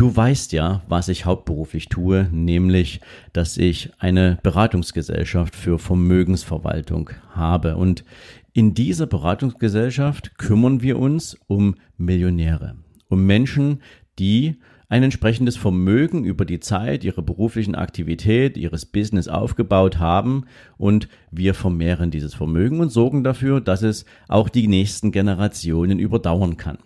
[0.00, 3.02] Du weißt ja, was ich hauptberuflich tue, nämlich,
[3.34, 7.76] dass ich eine Beratungsgesellschaft für Vermögensverwaltung habe.
[7.76, 8.06] Und
[8.54, 12.76] in dieser Beratungsgesellschaft kümmern wir uns um Millionäre,
[13.10, 13.82] um Menschen,
[14.18, 14.56] die
[14.88, 20.46] ein entsprechendes Vermögen über die Zeit ihrer beruflichen Aktivität, ihres Business aufgebaut haben
[20.78, 26.56] und wir vermehren dieses Vermögen und sorgen dafür, dass es auch die nächsten Generationen überdauern
[26.56, 26.78] kann.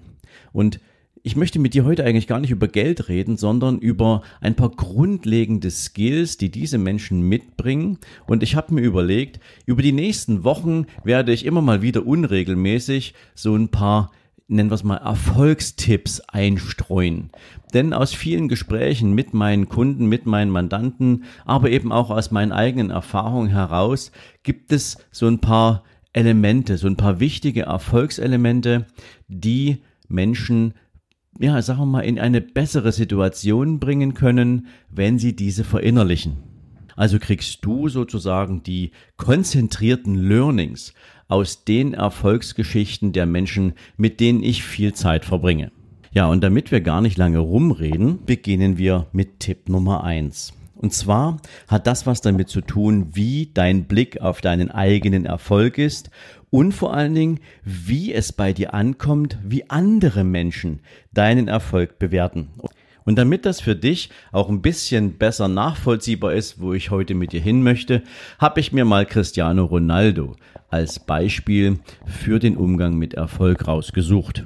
[0.52, 0.80] Und
[1.26, 4.68] ich möchte mit dir heute eigentlich gar nicht über Geld reden, sondern über ein paar
[4.68, 7.98] grundlegende Skills, die diese Menschen mitbringen.
[8.26, 13.14] Und ich habe mir überlegt, über die nächsten Wochen werde ich immer mal wieder unregelmäßig
[13.34, 14.12] so ein paar
[14.46, 17.30] nennen wir es mal, Erfolgstipps einstreuen.
[17.72, 22.52] Denn aus vielen Gesprächen mit meinen Kunden, mit meinen Mandanten, aber eben auch aus meinen
[22.52, 28.84] eigenen Erfahrungen heraus, gibt es so ein paar Elemente, so ein paar wichtige Erfolgselemente,
[29.28, 30.74] die Menschen
[31.38, 36.36] ja, sagen wir mal, in eine bessere Situation bringen können, wenn sie diese verinnerlichen.
[36.96, 40.94] Also kriegst du sozusagen die konzentrierten Learnings
[41.26, 45.72] aus den Erfolgsgeschichten der Menschen, mit denen ich viel Zeit verbringe.
[46.12, 50.52] Ja, und damit wir gar nicht lange rumreden, beginnen wir mit Tipp Nummer eins.
[50.84, 55.78] Und zwar hat das was damit zu tun, wie dein Blick auf deinen eigenen Erfolg
[55.78, 56.10] ist
[56.50, 62.48] und vor allen Dingen, wie es bei dir ankommt, wie andere Menschen deinen Erfolg bewerten.
[63.06, 67.32] Und damit das für dich auch ein bisschen besser nachvollziehbar ist, wo ich heute mit
[67.32, 68.02] dir hin möchte,
[68.38, 70.36] habe ich mir mal Cristiano Ronaldo
[70.68, 74.44] als Beispiel für den Umgang mit Erfolg rausgesucht.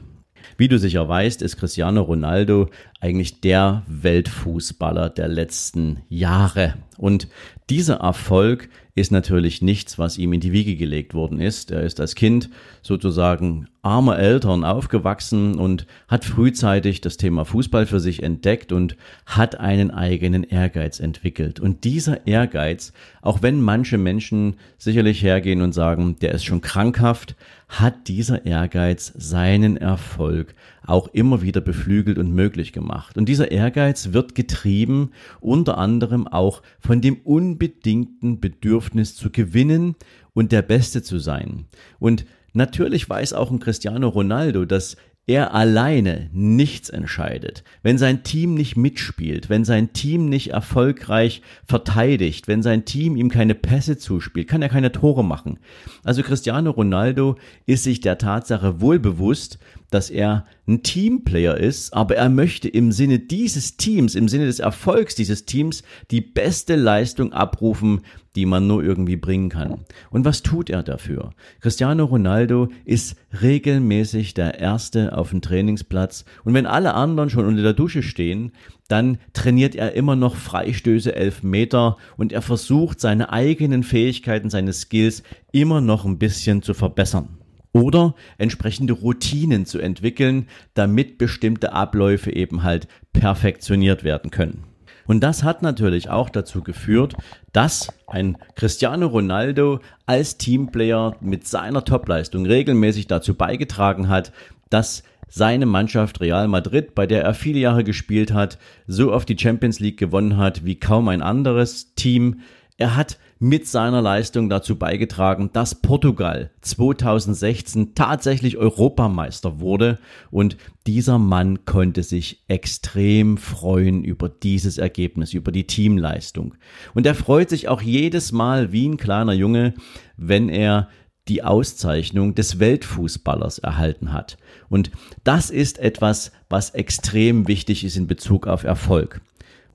[0.57, 2.69] Wie du sicher weißt, ist Cristiano Ronaldo
[3.01, 6.75] eigentlich der Weltfußballer der letzten Jahre.
[6.97, 7.29] Und
[7.71, 11.71] dieser Erfolg ist natürlich nichts, was ihm in die Wiege gelegt worden ist.
[11.71, 12.51] Er ist als Kind
[12.83, 19.61] sozusagen armer Eltern aufgewachsen und hat frühzeitig das Thema Fußball für sich entdeckt und hat
[19.61, 21.61] einen eigenen Ehrgeiz entwickelt.
[21.61, 22.93] Und dieser Ehrgeiz,
[23.23, 27.37] auch wenn manche Menschen sicherlich hergehen und sagen, der ist schon krankhaft,
[27.69, 30.55] hat dieser Ehrgeiz seinen Erfolg
[30.89, 33.17] auch immer wieder beflügelt und möglich gemacht.
[33.17, 35.11] Und dieser Ehrgeiz wird getrieben
[35.41, 39.97] unter anderem auch von dem unbedingten Bedürfnis zu gewinnen
[40.35, 41.67] und der Beste zu sein.
[41.99, 44.97] Und Natürlich weiß auch ein Cristiano Ronaldo, dass
[45.29, 52.49] er alleine nichts entscheidet, wenn sein Team nicht mitspielt, wenn sein Team nicht erfolgreich verteidigt,
[52.49, 55.59] wenn sein Team ihm keine Pässe zuspielt, kann er keine Tore machen.
[56.03, 59.59] Also Cristiano Ronaldo ist sich der Tatsache wohl bewusst,
[59.91, 64.61] dass er ein Teamplayer ist, aber er möchte im Sinne dieses Teams, im Sinne des
[64.61, 68.03] Erfolgs dieses Teams die beste Leistung abrufen,
[68.37, 69.81] die man nur irgendwie bringen kann.
[70.11, 71.31] Und was tut er dafür?
[71.61, 77.63] Cristiano Ronaldo ist regelmäßig der Erste auf dem Trainingsplatz und wenn alle anderen schon unter
[77.63, 78.53] der Dusche stehen,
[78.89, 84.75] dann trainiert er immer noch Freistöße elf Meter und er versucht seine eigenen Fähigkeiten, seine
[84.75, 87.39] Skills immer noch ein bisschen zu verbessern
[87.79, 94.65] oder entsprechende Routinen zu entwickeln, damit bestimmte Abläufe eben halt perfektioniert werden können.
[95.07, 97.15] Und das hat natürlich auch dazu geführt,
[97.53, 104.33] dass ein Cristiano Ronaldo als Teamplayer mit seiner Topleistung regelmäßig dazu beigetragen hat,
[104.69, 109.39] dass seine Mannschaft Real Madrid, bei der er viele Jahre gespielt hat, so oft die
[109.39, 112.41] Champions League gewonnen hat wie kaum ein anderes Team.
[112.77, 119.99] Er hat mit seiner Leistung dazu beigetragen, dass Portugal 2016 tatsächlich Europameister wurde
[120.31, 120.57] und
[120.87, 126.55] dieser Mann konnte sich extrem freuen über dieses Ergebnis, über die Teamleistung.
[126.95, 129.75] Und er freut sich auch jedes Mal wie ein kleiner Junge,
[130.17, 130.89] wenn er
[131.29, 134.39] die Auszeichnung des Weltfußballers erhalten hat.
[134.69, 134.91] Und
[135.25, 139.21] das ist etwas, was extrem wichtig ist in Bezug auf Erfolg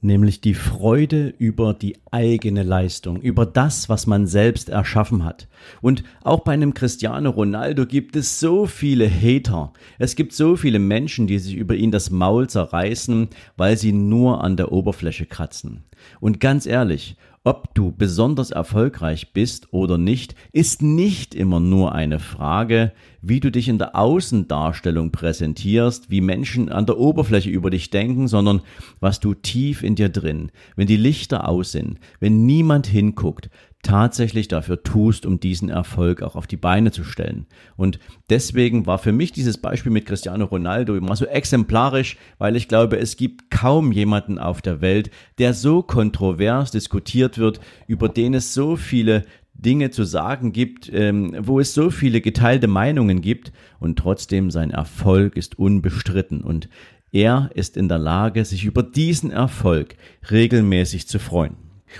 [0.03, 5.47] nämlich die Freude über die eigene Leistung, über das, was man selbst erschaffen hat.
[5.81, 9.73] Und auch bei einem Cristiano Ronaldo gibt es so viele Hater.
[9.99, 14.43] Es gibt so viele Menschen, die sich über ihn das Maul zerreißen, weil sie nur
[14.43, 15.83] an der Oberfläche kratzen.
[16.19, 17.15] Und ganz ehrlich,
[17.45, 23.51] Ob du besonders erfolgreich bist oder nicht, ist nicht immer nur eine Frage, wie du
[23.51, 28.61] dich in der Außendarstellung präsentierst, wie Menschen an der Oberfläche über dich denken, sondern
[28.99, 33.49] was du tief in dir drin, wenn die Lichter aus sind, wenn niemand hinguckt,
[33.81, 37.45] tatsächlich dafür tust, um diesen Erfolg auch auf die Beine zu stellen.
[37.75, 37.99] Und
[38.29, 42.97] deswegen war für mich dieses Beispiel mit Cristiano Ronaldo immer so exemplarisch, weil ich glaube,
[42.97, 48.53] es gibt kaum jemanden auf der Welt, der so kontrovers diskutiert wird, über den es
[48.53, 53.97] so viele Dinge zu sagen gibt, ähm, wo es so viele geteilte Meinungen gibt und
[53.97, 56.69] trotzdem sein Erfolg ist unbestritten und
[57.11, 59.95] er ist in der Lage, sich über diesen Erfolg
[60.31, 61.55] regelmäßig zu freuen.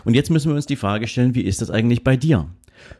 [0.05, 2.50] Und jetzt müssen wir uns die Frage stellen, wie ist das eigentlich bei dir?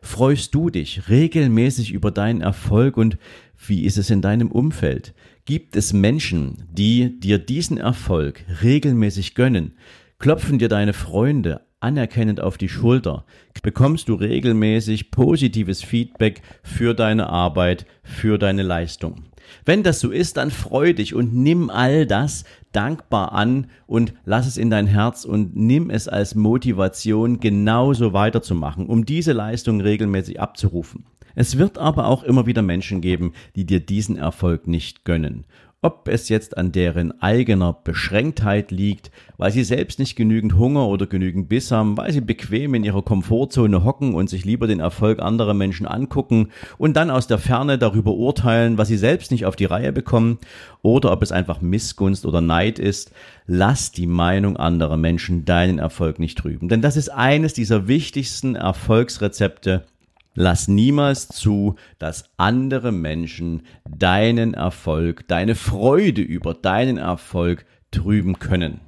[0.02, 3.18] Freust du dich regelmäßig über deinen Erfolg und
[3.66, 5.16] wie ist es in deinem Umfeld?
[5.46, 9.74] Gibt es Menschen, die dir diesen Erfolg regelmäßig gönnen?
[10.20, 13.26] Klopfen dir deine Freunde anerkennend auf die Schulter?
[13.62, 19.24] Bekommst du regelmäßig positives Feedback für deine Arbeit, für deine Leistung?
[19.66, 24.48] Wenn das so ist, dann freu dich und nimm all das dankbar an und lass
[24.48, 30.40] es in dein Herz und nimm es als Motivation, genauso weiterzumachen, um diese Leistung regelmäßig
[30.40, 31.06] abzurufen.
[31.36, 35.46] Es wird aber auch immer wieder Menschen geben, die dir diesen Erfolg nicht gönnen.
[35.86, 41.08] Ob es jetzt an deren eigener Beschränktheit liegt, weil sie selbst nicht genügend Hunger oder
[41.08, 45.22] genügend Biss haben, weil sie bequem in ihrer Komfortzone hocken und sich lieber den Erfolg
[45.22, 49.58] anderer Menschen angucken und dann aus der Ferne darüber urteilen, was sie selbst nicht auf
[49.58, 50.40] die Reihe bekommen,
[50.84, 53.12] oder ob es einfach Missgunst oder Neid ist,
[53.46, 56.70] lass die Meinung anderer Menschen deinen Erfolg nicht trüben.
[56.70, 59.84] Denn das ist eines dieser wichtigsten Erfolgsrezepte,
[60.36, 68.80] Lass niemals zu, dass andere Menschen deinen Erfolg, deine Freude über deinen Erfolg trüben können.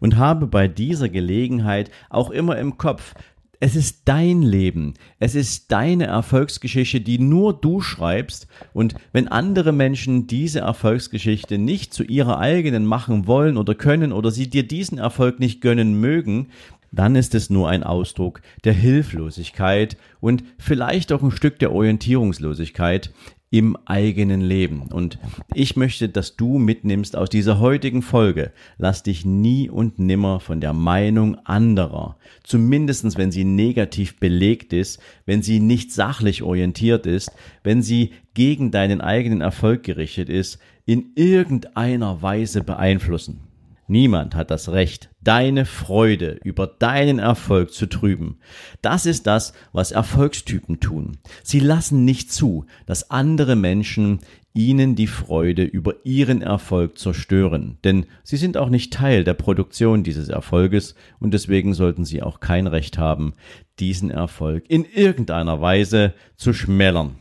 [0.00, 3.14] Und habe bei dieser Gelegenheit auch immer im Kopf,
[3.60, 9.72] es ist dein Leben, es ist deine Erfolgsgeschichte, die nur du schreibst, und wenn andere
[9.72, 14.98] Menschen diese Erfolgsgeschichte nicht zu ihrer eigenen machen wollen oder können oder sie dir diesen
[14.98, 16.50] Erfolg nicht gönnen mögen,
[16.92, 23.12] dann ist es nur ein Ausdruck der Hilflosigkeit und vielleicht auch ein Stück der Orientierungslosigkeit
[23.50, 24.82] im eigenen Leben.
[24.92, 25.18] Und
[25.54, 30.60] ich möchte, dass du mitnimmst aus dieser heutigen Folge, lass dich nie und nimmer von
[30.60, 37.32] der Meinung anderer, zumindestens wenn sie negativ belegt ist, wenn sie nicht sachlich orientiert ist,
[37.62, 43.47] wenn sie gegen deinen eigenen Erfolg gerichtet ist, in irgendeiner Weise beeinflussen.
[43.90, 48.38] Niemand hat das Recht, deine Freude über deinen Erfolg zu trüben.
[48.82, 51.16] Das ist das, was Erfolgstypen tun.
[51.42, 54.20] Sie lassen nicht zu, dass andere Menschen
[54.52, 60.02] ihnen die Freude über ihren Erfolg zerstören, denn sie sind auch nicht Teil der Produktion
[60.02, 63.32] dieses Erfolges und deswegen sollten sie auch kein Recht haben,
[63.78, 67.14] diesen Erfolg in irgendeiner Weise zu schmälern.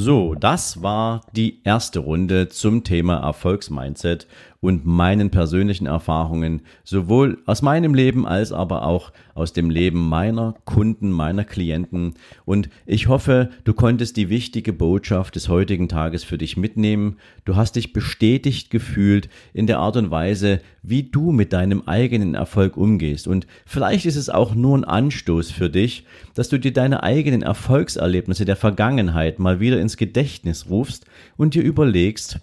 [0.00, 4.28] So, das war die erste Runde zum Thema Erfolgsmindset
[4.60, 10.56] und meinen persönlichen Erfahrungen, sowohl aus meinem Leben als aber auch aus dem Leben meiner
[10.64, 12.14] Kunden, meiner Klienten.
[12.44, 17.18] Und ich hoffe, du konntest die wichtige Botschaft des heutigen Tages für dich mitnehmen.
[17.44, 22.34] Du hast dich bestätigt gefühlt in der Art und Weise, wie du mit deinem eigenen
[22.34, 23.28] Erfolg umgehst.
[23.28, 26.04] Und vielleicht ist es auch nur ein Anstoß für dich,
[26.34, 31.06] dass du dir deine eigenen Erfolgserlebnisse der Vergangenheit mal wieder ins Gedächtnis rufst
[31.36, 32.40] und dir überlegst,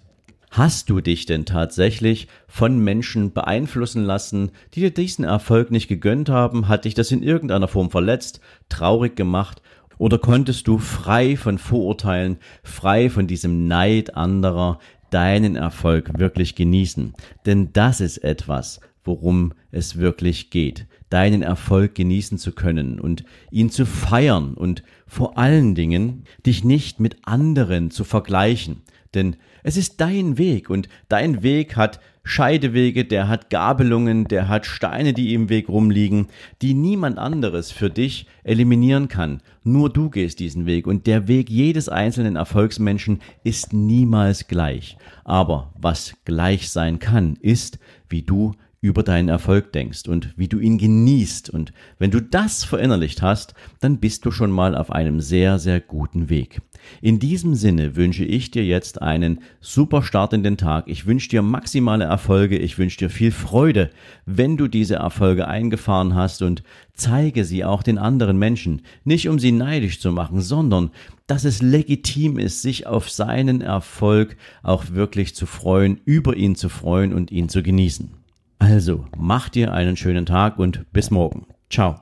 [0.56, 6.30] Hast du dich denn tatsächlich von Menschen beeinflussen lassen, die dir diesen Erfolg nicht gegönnt
[6.30, 6.66] haben?
[6.66, 8.40] Hat dich das in irgendeiner Form verletzt,
[8.70, 9.60] traurig gemacht?
[9.98, 14.78] Oder konntest du frei von Vorurteilen, frei von diesem Neid anderer
[15.10, 17.12] deinen Erfolg wirklich genießen?
[17.44, 20.86] Denn das ist etwas, worum es wirklich geht.
[21.10, 26.98] Deinen Erfolg genießen zu können und ihn zu feiern und vor allen Dingen dich nicht
[26.98, 28.80] mit anderen zu vergleichen.
[29.16, 34.66] Denn es ist dein Weg und dein Weg hat Scheidewege, der hat Gabelungen, der hat
[34.66, 36.26] Steine, die im Weg rumliegen,
[36.60, 39.40] die niemand anderes für dich eliminieren kann.
[39.62, 44.96] Nur du gehst diesen Weg und der Weg jedes einzelnen Erfolgsmenschen ist niemals gleich.
[45.24, 50.58] Aber was gleich sein kann, ist, wie du über deinen Erfolg denkst und wie du
[50.58, 51.50] ihn genießt.
[51.50, 55.80] Und wenn du das verinnerlicht hast, dann bist du schon mal auf einem sehr, sehr
[55.80, 56.60] guten Weg.
[57.00, 60.84] In diesem Sinne wünsche ich dir jetzt einen super Start in den Tag.
[60.88, 62.58] Ich wünsche dir maximale Erfolge.
[62.58, 63.90] Ich wünsche dir viel Freude,
[64.24, 66.62] wenn du diese Erfolge eingefahren hast und
[66.94, 68.82] zeige sie auch den anderen Menschen.
[69.04, 70.90] Nicht um sie neidisch zu machen, sondern
[71.26, 76.68] dass es legitim ist, sich auf seinen Erfolg auch wirklich zu freuen, über ihn zu
[76.68, 78.25] freuen und ihn zu genießen.
[78.58, 81.46] Also, mach dir einen schönen Tag und bis morgen.
[81.70, 82.00] Ciao.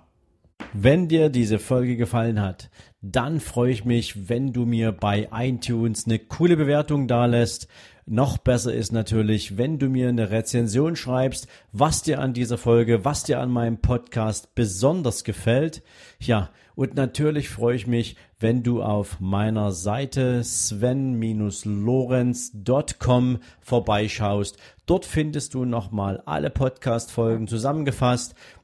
[0.72, 2.70] Wenn dir diese Folge gefallen hat,
[3.00, 7.68] dann freue ich mich, wenn du mir bei iTunes eine coole Bewertung dalässt.
[8.06, 13.06] Noch besser ist natürlich, wenn du mir eine Rezension schreibst, was dir an dieser Folge,
[13.06, 15.82] was dir an meinem Podcast besonders gefällt.
[16.20, 24.58] Ja, und natürlich freue ich mich, wenn du auf meiner Seite sven-lorenz.com vorbeischaust.
[24.84, 28.34] Dort findest du nochmal alle Podcast-Folgen zusammengefasst